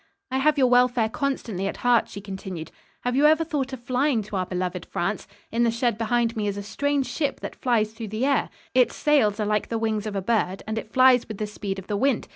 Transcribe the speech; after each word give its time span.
"I 0.31 0.39
have 0.39 0.57
your 0.57 0.65
welfare 0.65 1.09
constantly 1.09 1.67
at 1.67 1.77
heart," 1.85 2.09
she 2.09 2.21
continued. 2.21 2.71
"Have 3.01 3.15
you 3.15 3.27
ever 3.27 3.43
thought 3.45 3.71
of 3.71 3.83
flying 3.83 4.23
to 4.23 4.35
our 4.35 4.47
beloved 4.47 4.83
France? 4.87 5.27
In 5.51 5.61
the 5.61 5.69
shed 5.69 5.95
behind 5.99 6.35
me 6.35 6.47
is 6.47 6.57
a 6.57 6.63
strange 6.63 7.05
ship 7.05 7.39
that 7.41 7.61
flies 7.61 7.93
through 7.93 8.07
the 8.07 8.25
air. 8.25 8.49
Its 8.73 8.95
sails 8.95 9.39
are 9.39 9.45
like 9.45 9.69
the 9.69 9.77
wings 9.77 10.07
of 10.07 10.15
a 10.15 10.19
bird, 10.23 10.63
and 10.65 10.79
it 10.79 10.91
flies 10.91 11.27
with 11.27 11.37
the 11.37 11.45
speed 11.45 11.77
of 11.77 11.85
the 11.85 11.95
wind. 11.97 12.27